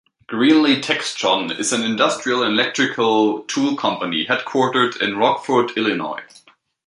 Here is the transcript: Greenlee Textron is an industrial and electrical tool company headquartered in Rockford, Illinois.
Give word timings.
Greenlee 0.27 0.81
Textron 0.81 1.55
is 1.59 1.71
an 1.71 1.83
industrial 1.83 2.41
and 2.41 2.53
electrical 2.59 3.41
tool 3.43 3.75
company 3.75 4.25
headquartered 4.25 4.99
in 4.99 5.15
Rockford, 5.19 5.77
Illinois. 5.77 6.23